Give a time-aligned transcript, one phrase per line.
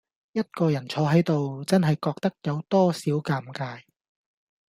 [0.31, 3.83] 一個人坐喺度，真係覺得有多少尷尬